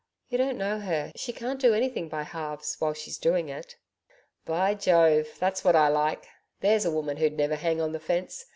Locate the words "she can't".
1.15-1.61